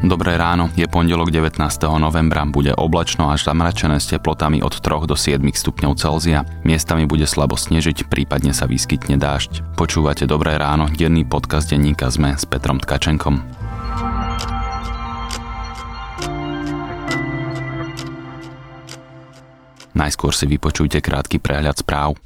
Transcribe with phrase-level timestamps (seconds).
[0.00, 1.60] Dobré ráno, je pondelok 19.
[2.00, 6.48] novembra, bude oblačno až zamračené s teplotami od 3 do 7 stupňov Celzia.
[6.64, 9.60] Miestami bude slabo snežiť, prípadne sa vyskytne dážď.
[9.76, 13.44] Počúvate Dobré ráno, denný podcast denníka ZME s Petrom Tkačenkom.
[19.92, 22.16] Najskôr si vypočujte krátky prehľad správ.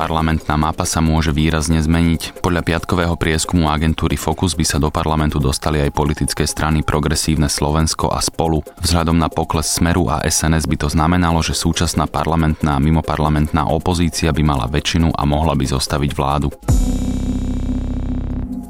[0.00, 2.40] Parlamentná mapa sa môže výrazne zmeniť.
[2.40, 8.08] Podľa piatkového prieskumu agentúry Focus by sa do parlamentu dostali aj politické strany Progresívne Slovensko
[8.08, 8.64] a Spolu.
[8.80, 14.32] Vzhľadom na pokles Smeru a SNS by to znamenalo, že súčasná parlamentná a mimoparlamentná opozícia
[14.32, 16.48] by mala väčšinu a mohla by zostaviť vládu.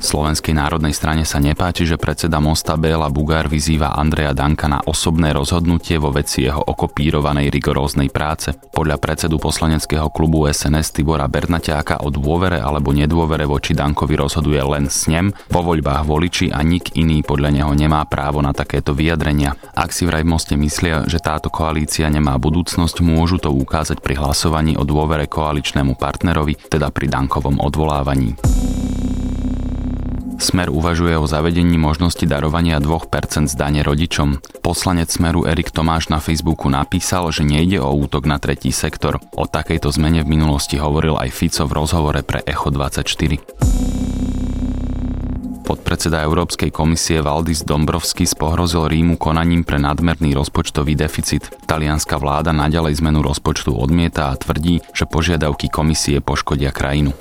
[0.00, 5.36] Slovenskej národnej strane sa nepáči, že predseda Mosta Béla Bugár vyzýva Andreja Danka na osobné
[5.36, 8.56] rozhodnutie vo veci jeho okopírovanej rigoróznej práce.
[8.56, 14.88] Podľa predsedu poslaneckého klubu SNS Tibora Bernaťáka o dôvere alebo nedôvere voči Dankovi rozhoduje len
[14.88, 19.52] snem, po voľbách voliči a nik iný podľa neho nemá právo na takéto vyjadrenia.
[19.76, 24.16] Ak si vraj v Moste myslia, že táto koalícia nemá budúcnosť, môžu to ukázať pri
[24.16, 28.32] hlasovaní o dôvere koaličnému partnerovi, teda pri Dankovom odvolávaní.
[30.40, 34.40] Smer uvažuje o zavedení možnosti darovania 2% z dane rodičom.
[34.64, 39.20] Poslanec Smeru Erik Tomáš na Facebooku napísal, že nejde o útok na tretí sektor.
[39.36, 44.00] O takejto zmene v minulosti hovoril aj Fico v rozhovore pre Echo 24
[45.70, 51.46] podpredseda Európskej komisie Valdis Dombrovskis pohrozil Rímu konaním pre nadmerný rozpočtový deficit.
[51.62, 57.14] Talianská vláda naďalej zmenu rozpočtu odmieta a tvrdí, že požiadavky komisie poškodia krajinu.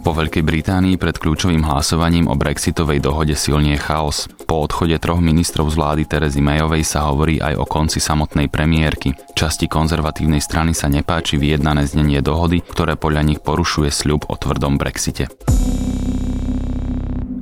[0.00, 4.24] Po Veľkej Británii pred kľúčovým hlasovaním o brexitovej dohode silnie chaos.
[4.48, 9.12] Po odchode troch ministrov z vlády Terezy Mayovej sa hovorí aj o konci samotnej premiérky.
[9.36, 14.80] Časti konzervatívnej strany sa nepáči vyjednané znenie dohody, ktoré podľa nich porušuje sľub o tvrdom
[14.80, 15.28] brexite.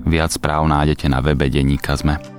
[0.08, 2.37] Viac správ nájdete na webe Deníka Zme.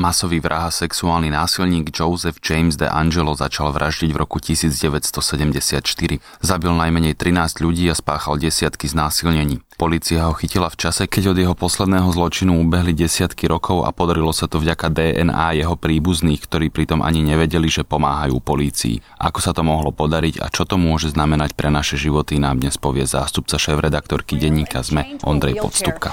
[0.00, 6.24] Masový vrah a sexuálny násilník Joseph James de Angelo začal vraždiť v roku 1974.
[6.40, 9.60] Zabil najmenej 13 ľudí a spáchal desiatky znásilnení.
[9.80, 14.28] Polícia ho chytila v čase, keď od jeho posledného zločinu ubehli desiatky rokov a podarilo
[14.28, 19.00] sa to vďaka DNA jeho príbuzných, ktorí pritom ani nevedeli, že pomáhajú polícii.
[19.16, 22.76] Ako sa to mohlo podariť a čo to môže znamenať pre naše životy, nám dnes
[22.76, 26.12] povie zástupca šéf-redaktorky denníka ZME Ondrej Podstupka.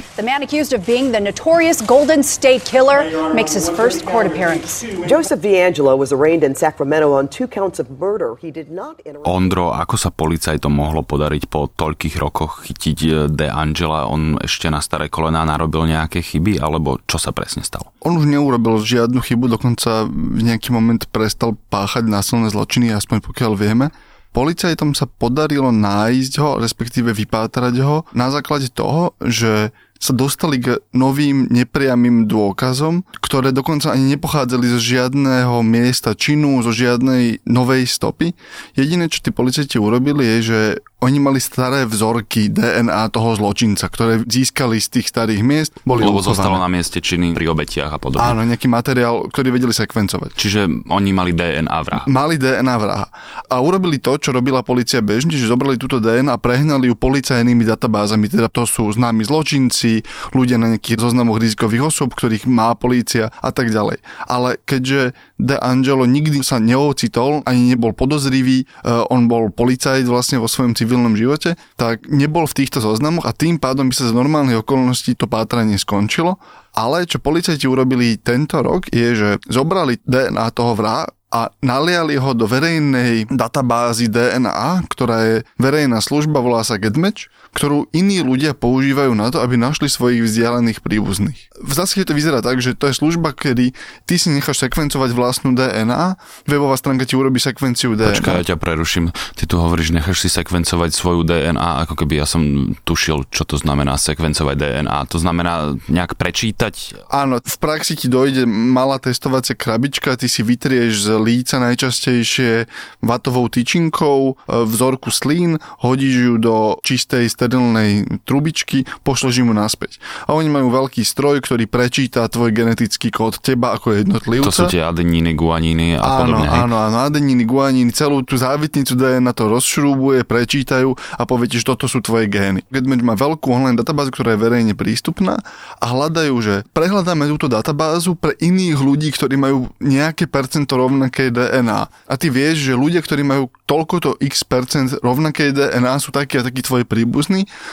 [3.77, 8.33] Joseph D'Angelo was arraigned in Sacramento on two counts of murder.
[8.41, 14.09] He did not Ondro, ako sa policajtom mohlo podariť po toľkých rokoch chytiť De Angela,
[14.09, 17.93] on ešte na staré kolená narobil nejaké chyby, alebo čo sa presne stalo?
[18.01, 23.53] On už neurobil žiadnu chybu, dokonca v nejaký moment prestal páchať násilné zločiny, aspoň pokiaľ
[23.53, 23.93] vieme.
[24.33, 30.77] Policajtom sa podarilo nájsť ho, respektíve vypátrať ho na základe toho, že sa dostali k
[30.93, 38.33] novým nepriamým dôkazom, ktoré dokonca ani nepochádzali zo žiadného miesta činu, zo žiadnej novej stopy.
[38.77, 40.59] Jediné, čo tí policajti urobili, je, že
[40.97, 45.71] oni mali staré vzorky DNA toho zločinca, ktoré získali z tých starých miest.
[45.85, 46.29] Boli Lebo uchované.
[46.33, 48.25] zostalo na mieste činy pri obetiach a podobne.
[48.25, 50.33] Áno, nejaký materiál, ktorý vedeli sekvencovať.
[50.33, 52.05] Čiže oni mali DNA vraha.
[52.09, 53.07] Mali DNA vraha.
[53.45, 57.61] A urobili to, čo robila policia bežne, že zobrali túto DNA a prehnali ju policajnými
[57.61, 58.25] databázami.
[58.33, 59.86] Teda to sú známi zločinci,
[60.35, 64.01] ľudia na nejakých zoznamoch rizikových osôb, ktorých má polícia a tak ďalej.
[64.27, 70.41] Ale keďže De Angelo nikdy sa neocitol, ani nebol podozrivý, uh, on bol policajt vlastne
[70.41, 74.17] vo svojom civilnom živote, tak nebol v týchto zoznamoch a tým pádom by sa z
[74.17, 76.41] normálnych okolností to pátranie skončilo.
[76.77, 82.31] Ale čo policajti urobili tento rok je, že zobrali DNA toho vraha a naliali ho
[82.31, 89.13] do verejnej databázy DNA, ktorá je verejná služba, volá sa GetMatch ktorú iní ľudia používajú
[89.13, 91.39] na to, aby našli svojich vzdialených príbuzných.
[91.57, 93.73] V zásade to vyzerá tak, že to je služba, kedy
[94.05, 98.19] ty si necháš sekvencovať vlastnú DNA, webová stránka ti urobí sekvenciu DNA.
[98.19, 99.09] Počkaj, ja ťa preruším.
[99.37, 103.57] Ty tu hovoríš, necháš si sekvencovať svoju DNA, ako keby ja som tušil, čo to
[103.57, 104.97] znamená sekvencovať DNA.
[105.09, 107.07] To znamená nejak prečítať?
[107.09, 112.69] Áno, v praxi ti dojde malá testovacia krabička, ty si vytrieš z líca najčastejšie
[113.01, 114.33] vatovou tyčinkou e,
[114.65, 120.01] vzorku slín, hodíš ju do čistej sterilnej trubičky, pošleš mu naspäť.
[120.25, 124.49] A oni majú veľký stroj, ktorý prečíta tvoj genetický kód teba ako jednotlivca.
[124.49, 126.47] To sú tie adeniny, guaníny a áno, podobne.
[126.49, 131.85] Áno, áno, adeniny, guaníny, celú tú závitnicu DNA to rozšrúbuje, prečítajú a poviete, že toto
[131.85, 132.65] sú tvoje gény.
[132.73, 135.37] Gedmatch má veľkú online databázu, ktorá je verejne prístupná
[135.77, 141.81] a hľadajú, že prehľadáme túto databázu pre iných ľudí, ktorí majú nejaké percento rovnaké DNA.
[142.07, 146.45] A ty vieš, že ľudia, ktorí majú toľkoto x percent rovnaké DNA sú takí a
[146.47, 147.26] takí tvoji príbuzní,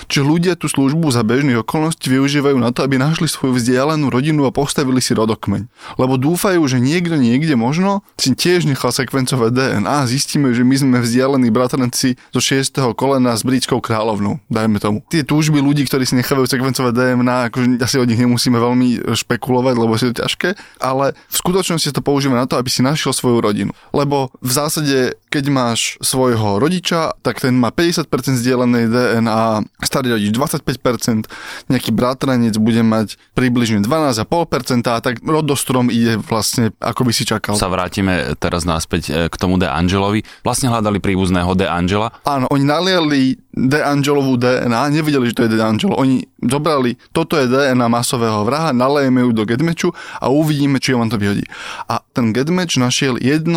[0.07, 4.47] čiže ľudia tú službu za bežných okolností využívajú na to, aby našli svoju vzdialenú rodinu
[4.49, 5.67] a postavili si rodokmeň.
[5.99, 10.75] Lebo dúfajú, že niekto niekde možno si tiež nechal sekvencovať DNA a zistíme, že my
[10.79, 12.95] sme vzdialení bratranci zo 6.
[12.95, 14.99] kolena s britskou kráľovnou, dajme tomu.
[15.11, 19.75] Tie túžby ľudí, ktorí si nechávajú sekvencovať DNA, akože asi od nich nemusíme veľmi špekulovať,
[19.77, 20.49] lebo je to ťažké,
[20.81, 23.73] ale v skutočnosti to používa na to, aby si našiel svoju rodinu.
[23.93, 28.09] Lebo v zásade, keď máš svojho rodiča, tak ten má 50%
[28.41, 29.44] zdieľanej DNA,
[29.83, 31.29] starý rodič 25%,
[31.71, 37.55] nejaký bratranec bude mať približne 12,5% a tak rodostrom ide vlastne, ako by si čakal.
[37.57, 40.25] Sa vrátime teraz naspäť e, k tomu De Angelovi.
[40.43, 42.13] Vlastne hľadali príbuzného De Angela.
[42.25, 45.95] Áno, oni naliali De Angelovú DNA, nevedeli, že to je De Angelo.
[45.95, 49.89] Oni zobrali, toto je DNA masového vraha, nalejeme ju do getmeču
[50.21, 51.49] a uvidíme, či on to vyhodí.
[51.89, 53.49] A ten getmeč našiel 1%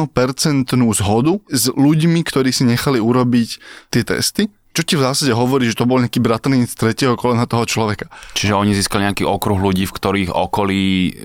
[0.72, 3.50] zhodu s ľuďmi, ktorí si nechali urobiť
[3.92, 4.48] tie testy
[4.78, 8.14] čo ti v zásade hovorí, že to bol nejaký bratranec tretieho kolena toho človeka.
[8.38, 10.84] Čiže oni získali nejaký okruh ľudí, v ktorých okolí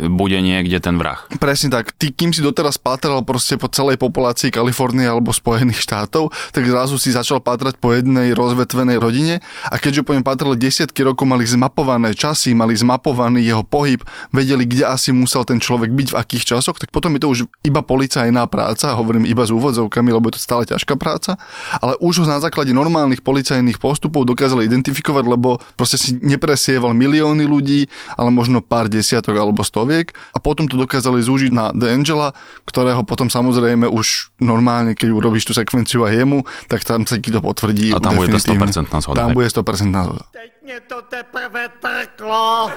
[0.09, 1.21] bude niekde ten vrah.
[1.37, 1.93] Presne tak.
[1.93, 6.97] Ty, kým si doteraz pátral proste po celej populácii Kalifornie alebo Spojených štátov, tak zrazu
[6.97, 11.45] si začal pátrať po jednej rozvetvenej rodine a keďže po ňom pátrali desiatky rokov, mali
[11.45, 14.01] zmapované časy, mali zmapovaný jeho pohyb,
[14.33, 17.39] vedeli, kde asi musel ten človek byť v akých časoch, tak potom je to už
[17.69, 21.37] iba policajná práca, hovorím iba s úvodzovkami, lebo je to stále ťažká práca,
[21.85, 27.43] ale už ho na základe normálnych policajných postupov dokázali identifikovať, lebo proste si nepresieval milióny
[27.43, 32.31] ľudí, ale možno pár desiatok alebo stoviek a potom to dokázali zúžiť na The Angela,
[32.71, 37.35] ktorého potom samozrejme už normálne, keď urobíš tú sekvenciu a jemu, tak tam sa ti
[37.35, 37.91] to potvrdí.
[37.91, 39.19] A tam bude to 100% zhoda.
[39.19, 40.23] Tam bude 100% zhoda.
[40.31, 42.71] Teď mě to teprve trklo.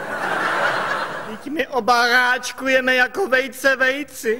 [1.30, 4.34] Teď my oba ráčkujeme jako vejce vejci.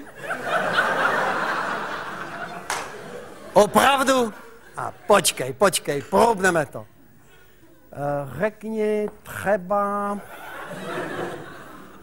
[3.54, 4.34] Opravdu?
[4.78, 6.86] A počkej, počkej, proubneme to.
[6.86, 10.18] Eh, Řekni třeba...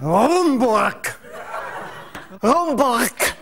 [0.00, 1.20] Rumburg.
[2.42, 3.36] Rumburg.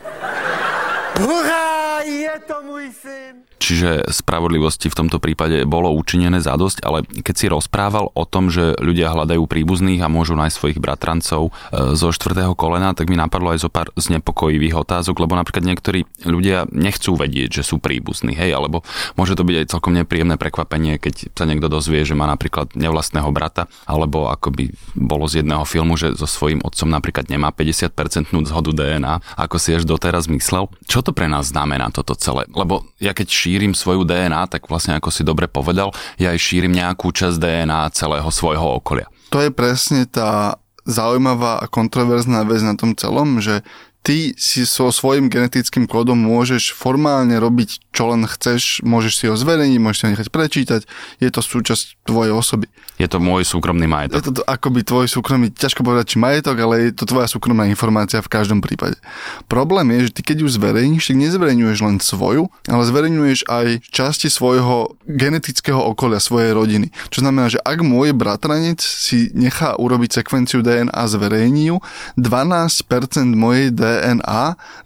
[1.20, 3.44] Hurá, je to môj syn.
[3.70, 8.74] Čiže spravodlivosti v tomto prípade bolo učinené zadosť, ale keď si rozprával o tom, že
[8.82, 13.54] ľudia hľadajú príbuzných a môžu nájsť svojich bratrancov e, zo štvrtého kolena, tak mi napadlo
[13.54, 18.58] aj zo pár znepokojivých otázok, lebo napríklad niektorí ľudia nechcú vedieť, že sú príbuzní, hej,
[18.58, 18.82] alebo
[19.14, 23.30] môže to byť aj celkom nepríjemné prekvapenie, keď sa niekto dozvie, že má napríklad nevlastného
[23.30, 24.64] brata, alebo ako by
[24.98, 29.78] bolo z jedného filmu, že so svojím otcom napríklad nemá 50% zhodu DNA, ako si
[29.78, 30.66] až doteraz myslel.
[30.90, 32.50] Čo to pre nás znamená toto celé?
[32.50, 36.72] Lebo ja keď šírim svoju DNA, tak vlastne ako si dobre povedal, ja aj šírim
[36.72, 39.06] nejakú časť DNA celého svojho okolia.
[39.28, 40.56] To je presne tá
[40.88, 43.60] zaujímavá a kontroverzná vec na tom celom, že
[44.00, 49.36] ty si so svojím genetickým kódom môžeš formálne robiť, čo len chceš, môžeš si ho
[49.36, 50.80] zverejniť, môžeš si ho nechať prečítať,
[51.20, 52.66] je to súčasť tvojej osoby.
[52.96, 54.20] Je to môj súkromný majetok.
[54.20, 58.20] Je to, akoby tvoj súkromný, ťažko povedať, či majetok, ale je to tvoja súkromná informácia
[58.20, 58.96] v každom prípade.
[59.48, 64.28] Problém je, že ty keď ju zverejníš, tak nezverejňuješ len svoju, ale zverejňuješ aj časti
[64.28, 66.92] svojho genetického okolia, svojej rodiny.
[67.08, 71.76] Čo znamená, že ak môj bratranec si nechá urobiť sekvenciu DNA zverejní ju,
[72.20, 72.84] 12%
[73.32, 73.89] mojej DNA,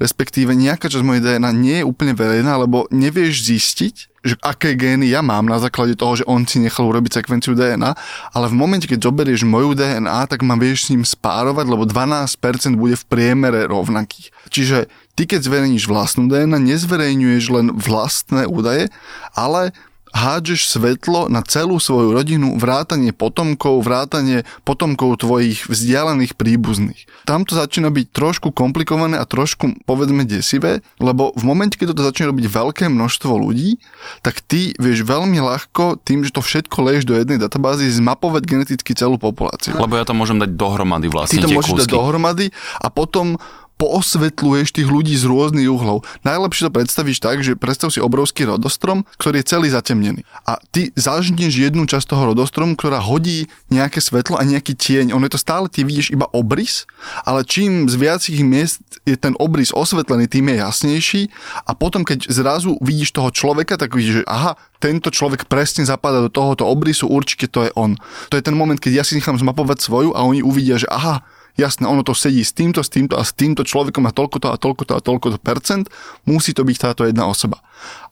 [0.01, 3.95] respektíve nejaká časť mojej DNA nie je úplne verejná, lebo nevieš zistiť,
[4.25, 7.93] že aké gény ja mám na základe toho, že on si nechal urobiť sekvenciu DNA,
[8.33, 12.81] ale v momente, keď zoberieš moju DNA, tak ma vieš s ním spárovať, lebo 12%
[12.81, 14.33] bude v priemere rovnakých.
[14.49, 18.89] Čiže ty keď zverejníš vlastnú DNA, nezverejňuješ len vlastné údaje,
[19.37, 19.77] ale
[20.15, 27.11] hádžeš svetlo na celú svoju rodinu, vrátanie potomkov, vrátanie potomkov tvojich vzdialených príbuzných.
[27.27, 32.07] Tam to začína byť trošku komplikované a trošku, povedzme, desivé, lebo v momente, keď to
[32.07, 33.83] začne robiť veľké množstvo ľudí,
[34.23, 38.95] tak ty vieš veľmi ľahko tým, že to všetko lež do jednej databázy, zmapovať geneticky
[38.95, 39.75] celú populáciu.
[39.75, 41.97] Lebo ja to môžem dať dohromady vlastne Ty to môžeš dať kúsky.
[41.99, 42.47] dohromady
[42.79, 43.35] a potom
[43.85, 46.09] poosvetľuješ tých ľudí z rôznych uhlov.
[46.25, 50.25] Najlepšie to predstavíš tak, že predstav si obrovský rodostrom, ktorý je celý zatemnený.
[50.49, 55.13] A ty zažneš jednu časť toho rodostromu, ktorá hodí nejaké svetlo a nejaký tieň.
[55.13, 56.89] Ono je to stále, ty vidíš iba obrys,
[57.29, 61.23] ale čím z viacich miest je ten obrys osvetlený, tým je jasnejší
[61.69, 66.25] a potom, keď zrazu vidíš toho človeka, tak vidíš, že aha, tento človek presne zapadá
[66.25, 68.01] do tohoto obrysu, určite to je on.
[68.33, 71.21] To je ten moment, keď ja si nechám zmapovať svoju a oni uvidia, že aha,
[71.55, 74.49] jasné, ono to sedí s týmto, s týmto a s týmto človekom a toľko to
[74.51, 75.87] a toľko to a toľko to percent,
[76.27, 77.63] musí to byť táto jedna osoba.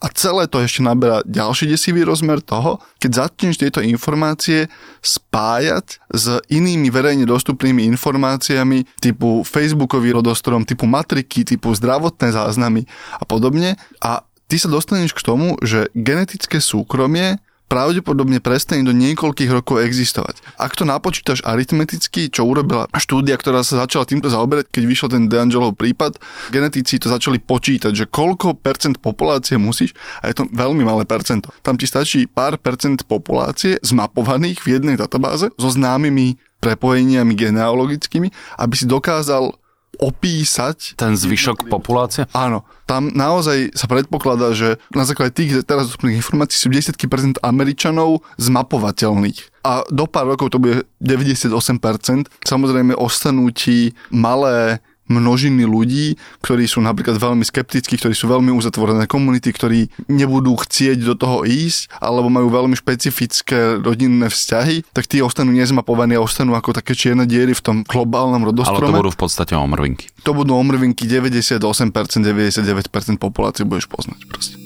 [0.03, 4.71] A celé to ešte naberá ďalší desivý rozmer toho, keď začneš tieto informácie
[5.03, 12.87] spájať s inými verejne dostupnými informáciami typu Facebookový rodostrom, typu matriky, typu zdravotné záznamy
[13.19, 17.41] a podobne a ty sa dostaneš k tomu, že genetické súkromie
[17.73, 20.45] pravdepodobne prestane do niekoľkých rokov existovať.
[20.61, 25.25] Ak to napočítaš aritmeticky, čo urobila štúdia, ktorá sa začala týmto zaoberať, keď vyšiel ten
[25.33, 26.21] DeAngelov prípad,
[26.53, 31.49] genetici to začali počítať, že koľko percent populácie musíš, a je to veľmi malé percento.
[31.65, 38.29] Tam ti stačí pár percent populácie zmapovaných v jednej databáze so známymi prepojeniami genealogickými,
[38.61, 39.62] aby si dokázal
[40.03, 40.99] opísať.
[40.99, 42.27] Ten zvyšok populácie?
[42.35, 42.67] Áno.
[42.91, 49.63] Tam naozaj sa predpokladá, že na základe tých teraz dostupných informácií sú 10% Američanov zmapovateľných.
[49.63, 52.27] A do pár rokov to bude 98%.
[52.43, 59.05] Samozrejme ostanú ti malé množiny ľudí, ktorí sú napríklad veľmi skeptickí, ktorí sú veľmi uzatvorené
[59.05, 65.21] komunity, ktorí nebudú chcieť do toho ísť, alebo majú veľmi špecifické rodinné vzťahy, tak tí
[65.21, 68.89] ostanú nezmapovaní a ostanú ako také čierne diery v tom globálnom rodostrome.
[68.89, 70.09] Ale to budú v podstate omrvinky.
[70.25, 71.61] To budú omrvinky 98%,
[71.93, 74.62] 99% populácie budeš poznať proste.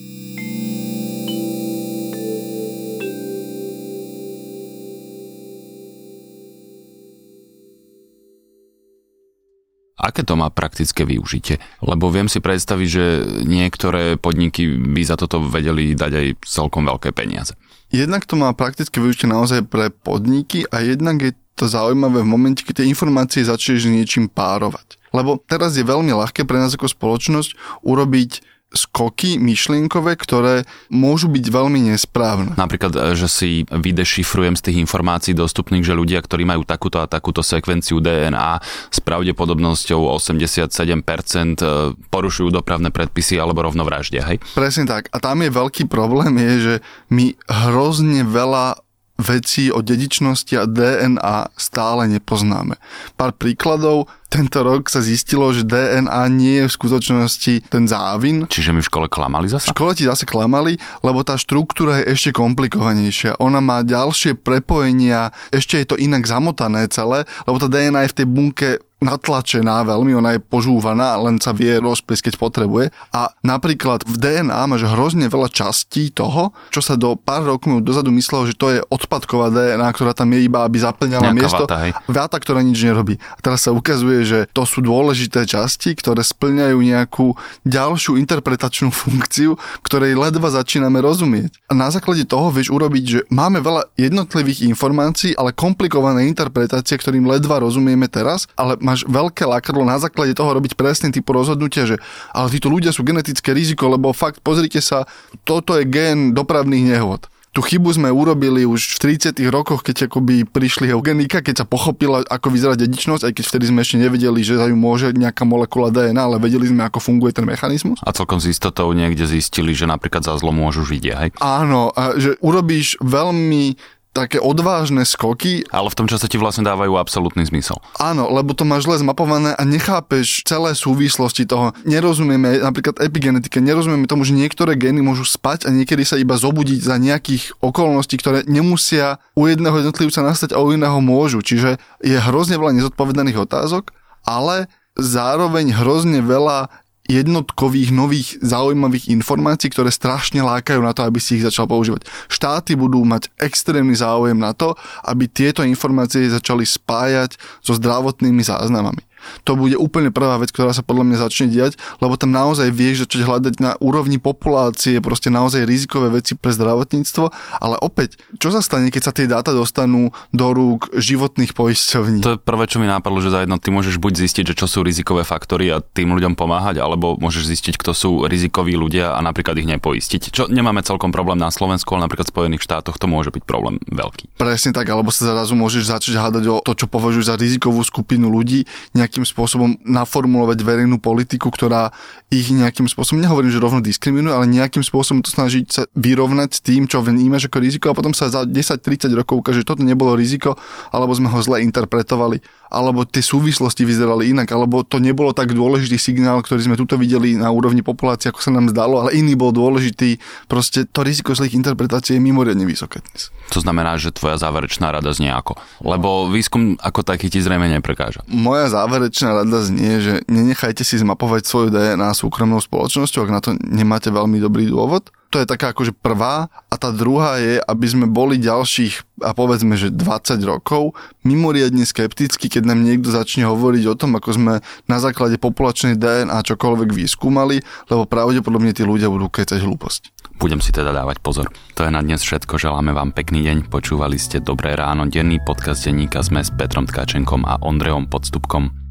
[10.06, 11.58] Aké to má praktické využitie?
[11.82, 13.04] Lebo viem si predstaviť, že
[13.42, 17.58] niektoré podniky by za toto vedeli dať aj celkom veľké peniaze.
[17.90, 22.62] Jednak to má praktické využitie naozaj pre podniky a jednak je to zaujímavé v momente,
[22.62, 24.94] keď tie informácie začneš niečím párovať.
[25.10, 31.44] Lebo teraz je veľmi ľahké pre nás ako spoločnosť urobiť skoky myšlienkové, ktoré môžu byť
[31.48, 32.58] veľmi nesprávne.
[32.58, 37.06] Napríklad, e, že si vydešifrujem z tých informácií dostupných, že ľudia, ktorí majú takúto a
[37.06, 38.58] takúto sekvenciu DNA
[38.90, 41.66] s pravdepodobnosťou 87% e,
[42.10, 44.42] porušujú dopravné predpisy alebo rovno vraždia, hej?
[44.58, 45.08] Presne tak.
[45.14, 46.74] A tam je veľký problém, je, že
[47.14, 48.85] my hrozne veľa
[49.16, 52.76] vecí o dedičnosti a DNA stále nepoznáme.
[53.16, 58.44] Pár príkladov, tento rok sa zistilo, že DNA nie je v skutočnosti ten závin.
[58.50, 59.70] Čiže mi v škole klamali zase?
[59.70, 63.40] V škole ti zase klamali, lebo tá štruktúra je ešte komplikovanejšia.
[63.40, 68.18] Ona má ďalšie prepojenia, ešte je to inak zamotané celé, lebo tá DNA je v
[68.18, 72.84] tej bunke natlačená veľmi, ona je požúvaná, len sa vie rozpliesť, keď potrebuje.
[73.12, 78.08] A napríklad v DNA máš hrozne veľa častí toho, čo sa do pár rokov dozadu
[78.16, 81.64] myslelo, že to je odpadková DNA, ktorá tam je iba, aby zaplňala Nejaká miesto.
[81.68, 81.92] vata, hej.
[82.08, 83.20] Váta, ktorá nič nerobí.
[83.36, 87.36] A teraz sa ukazuje, že to sú dôležité časti, ktoré splňajú nejakú
[87.68, 91.52] ďalšiu interpretačnú funkciu, ktorej ledva začíname rozumieť.
[91.68, 97.28] A na základe toho vieš urobiť, že máme veľa jednotlivých informácií, ale komplikované interpretácie, ktorým
[97.28, 101.98] ledva rozumieme teraz, ale máš veľké lakadlo na základe toho robiť presný typ rozhodnutia, že
[102.30, 105.10] ale títo ľudia sú genetické riziko, lebo fakt, pozrite sa,
[105.42, 107.26] toto je gen dopravných nehôd
[107.56, 112.20] tú chybu sme urobili už v 30 rokoch, keď akoby prišli eugenika, keď sa pochopila,
[112.28, 115.88] ako vyzerá dedičnosť, aj keď vtedy sme ešte nevedeli, že za ju môže nejaká molekula
[115.88, 117.96] DNA, ale vedeli sme, ako funguje ten mechanizmus.
[118.04, 121.28] A celkom s istotou niekde zistili, že napríklad za zlo môžu žiť, hej?
[121.40, 125.68] Áno, že urobíš veľmi také odvážne skoky.
[125.68, 127.76] Ale v tom čase ti vlastne dávajú absolútny zmysel.
[128.00, 131.76] Áno, lebo to máš zle zmapované a nechápeš celé súvislosti toho.
[131.84, 136.80] Nerozumieme napríklad epigenetike, nerozumieme tomu, že niektoré gény môžu spať a niekedy sa iba zobudiť
[136.80, 141.44] za nejakých okolností, ktoré nemusia u jedného jednotlivca nastať a u iného môžu.
[141.44, 143.92] Čiže je hrozne veľa nezodpovedaných otázok,
[144.24, 146.72] ale zároveň hrozne veľa
[147.06, 152.06] jednotkových nových zaujímavých informácií, ktoré strašne lákajú na to, aby si ich začal používať.
[152.26, 154.74] Štáty budú mať extrémny záujem na to,
[155.06, 159.06] aby tieto informácie začali spájať so zdravotnými záznamami
[159.44, 163.06] to bude úplne prvá vec, ktorá sa podľa mňa začne diať, lebo tam naozaj vieš
[163.06, 167.24] začať hľadať na úrovni populácie proste naozaj rizikové veci pre zdravotníctvo,
[167.62, 172.20] ale opäť, čo sa stane, keď sa tie dáta dostanú do rúk životných poisťovní?
[172.22, 174.66] To je prvé, čo mi napadlo, že za jedno ty môžeš buď zistiť, že čo
[174.66, 179.20] sú rizikové faktory a tým ľuďom pomáhať, alebo môžeš zistiť, kto sú rizikoví ľudia a
[179.22, 180.32] napríklad ich nepoistiť.
[180.32, 183.80] Čo nemáme celkom problém na Slovensku, ale napríklad v Spojených štátoch to môže byť problém
[183.88, 184.36] veľký.
[184.36, 188.28] Presne tak, alebo sa zrazu môžeš začať hádať o to, čo považujú za rizikovú skupinu
[188.28, 188.68] ľudí,
[189.16, 191.88] nejakým spôsobom naformulovať verejnú politiku, ktorá
[192.28, 196.60] ich nejakým spôsobom, nehovorím, že rovno diskriminuje, ale nejakým spôsobom to snažiť sa vyrovnať s
[196.60, 200.12] tým, čo vnímaš ako riziko a potom sa za 10-30 rokov ukáže, že toto nebolo
[200.12, 200.60] riziko,
[200.92, 205.98] alebo sme ho zle interpretovali alebo tie súvislosti vyzerali inak, alebo to nebolo tak dôležitý
[205.98, 209.54] signál, ktorý sme tuto videli na úrovni populácie, ako sa nám zdalo, ale iný bol
[209.54, 210.18] dôležitý.
[210.50, 213.30] Proste to riziko zlých interpretácií je mimoriadne vysoké dnes.
[213.54, 215.58] To znamená, že tvoja záverečná rada znie ako?
[215.82, 218.26] Lebo výskum ako taký ti zrejme neprekáža.
[218.26, 223.50] Moja záverečná rada znie, že nenechajte si zmapovať svoju DNA súkromnou spoločnosťou, ak na to
[223.62, 228.08] nemáte veľmi dobrý dôvod to je taká akože prvá a tá druhá je, aby sme
[228.08, 230.96] boli ďalších a povedzme, že 20 rokov
[231.28, 234.52] mimoriadne skepticky, keď nám niekto začne hovoriť o tom, ako sme
[234.88, 237.60] na základe populačnej DNA čokoľvek vyskúmali,
[237.92, 240.32] lebo pravdepodobne tí ľudia budú kecať hlúposť.
[240.40, 241.52] Budem si teda dávať pozor.
[241.76, 243.68] To je na dnes všetko, želáme vám pekný deň.
[243.68, 248.85] Počúvali ste Dobré ráno, denný podcast denníka sme s Petrom Tkačenkom a Ondrejom Podstupkom.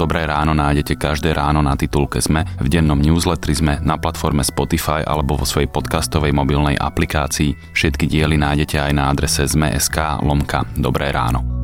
[0.00, 5.04] Dobré ráno nájdete každé ráno na titulke Sme, v dennom newsletteri Sme, na platforme Spotify
[5.04, 7.76] alebo vo svojej podcastovej mobilnej aplikácii.
[7.76, 11.59] Všetky diely nájdete aj na adrese zme.sk lomka Dobré ráno.